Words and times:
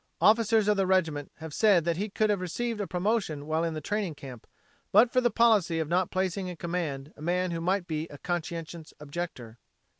Officers 0.19 0.67
of 0.67 0.77
the 0.77 0.87
regiment 0.87 1.31
have 1.35 1.53
said 1.53 1.85
that 1.85 1.95
he 1.95 2.11
would 2.19 2.31
have 2.31 2.41
received 2.41 2.81
a 2.81 2.87
promotion 2.87 3.45
while 3.45 3.63
in 3.63 3.75
the 3.75 3.79
training 3.81 4.15
camp 4.15 4.47
but 4.91 5.13
for 5.13 5.21
the 5.21 5.29
policy 5.29 5.77
of 5.77 5.89
not 5.89 6.09
placing 6.09 6.47
in 6.47 6.55
command 6.55 7.13
a 7.15 7.21
man 7.21 7.51
who 7.51 7.61
might 7.61 7.85
be 7.85 8.07
a 8.07 8.17
conscientious 8.17 8.95
objector. 8.99 9.59